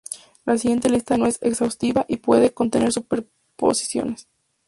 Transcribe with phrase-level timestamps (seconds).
[0.47, 4.27] La siguiente lista no es exhaustiva y puede contener superposiciones.